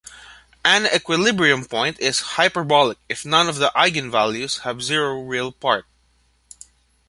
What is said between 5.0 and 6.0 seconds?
real part.